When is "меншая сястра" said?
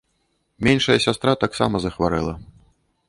0.67-1.33